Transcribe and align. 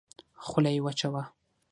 خوله 0.45 0.69
يې 0.75 0.81
وچه 0.85 1.07
وه. 1.13 1.23